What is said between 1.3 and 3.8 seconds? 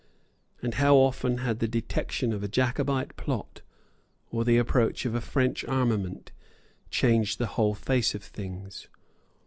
had the detection of a Jacobite plot,